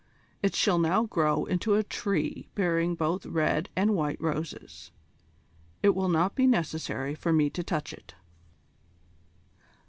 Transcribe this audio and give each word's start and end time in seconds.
It 0.41 0.55
shall 0.55 0.79
now 0.79 1.03
grow 1.03 1.45
into 1.45 1.75
a 1.75 1.83
tree 1.83 2.49
bearing 2.55 2.95
both 2.95 3.23
red 3.23 3.69
and 3.75 3.93
white 3.93 4.19
roses. 4.19 4.89
It 5.83 5.93
will 5.93 6.09
not 6.09 6.33
be 6.33 6.47
necessary 6.47 7.13
for 7.13 7.31
me 7.31 7.51
to 7.51 7.61
touch 7.63 7.93
it." 7.93 8.15